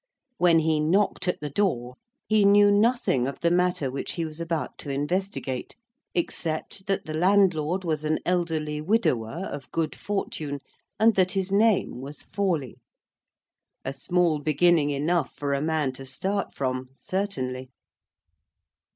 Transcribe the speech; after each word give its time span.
When 0.39 0.57
he 0.57 0.79
knocked 0.79 1.27
at 1.27 1.41
the 1.41 1.49
door, 1.51 1.93
he 2.25 2.43
knew 2.43 2.71
nothing 2.71 3.27
of 3.27 3.39
the 3.41 3.51
matter 3.51 3.91
which 3.91 4.13
he 4.13 4.25
was 4.25 4.41
about 4.41 4.79
to 4.79 4.89
investigate, 4.89 5.75
except 6.15 6.87
that 6.87 7.05
the 7.05 7.13
landlord 7.13 7.83
was 7.83 8.03
an 8.03 8.17
elderly 8.25 8.81
widower 8.81 9.45
of 9.45 9.69
good 9.71 9.95
fortune, 9.95 10.59
and 10.99 11.13
that 11.13 11.33
his 11.33 11.51
name 11.51 12.01
was 12.01 12.23
Forley. 12.23 12.79
A 13.85 13.93
small 13.93 14.39
beginning 14.39 14.89
enough 14.89 15.35
for 15.35 15.53
a 15.53 15.61
man 15.61 15.91
to 15.91 16.05
start 16.05 16.51
from, 16.55 16.89
certainly! 16.93 17.69